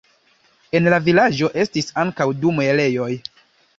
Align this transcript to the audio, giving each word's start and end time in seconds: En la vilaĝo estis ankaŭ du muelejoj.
En 0.77 0.87
la 0.93 0.99
vilaĝo 1.09 1.49
estis 1.65 1.93
ankaŭ 2.05 2.27
du 2.43 2.55
muelejoj. 2.61 3.11